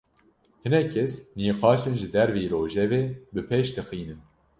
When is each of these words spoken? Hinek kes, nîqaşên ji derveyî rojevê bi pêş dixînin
Hinek 0.63 0.87
kes, 0.93 1.13
nîqaşên 1.37 1.95
ji 1.99 2.07
derveyî 2.13 2.49
rojevê 2.53 3.01
bi 3.33 3.41
pêş 3.49 3.67
dixînin 3.75 4.19